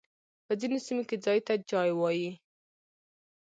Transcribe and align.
په 0.45 0.53
ځينو 0.59 0.77
سيمو 0.85 1.03
کي 1.09 1.15
ځای 1.25 1.39
ته 1.47 1.53
جای 1.69 1.91
وايي. 1.99 2.31